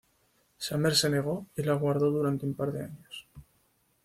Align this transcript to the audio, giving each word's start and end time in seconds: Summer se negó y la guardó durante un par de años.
Summer 0.57 0.95
se 0.95 1.11
negó 1.11 1.45
y 1.55 1.61
la 1.61 1.75
guardó 1.75 2.09
durante 2.09 2.43
un 2.47 2.55
par 2.55 2.71
de 2.71 2.85
años. 2.85 3.27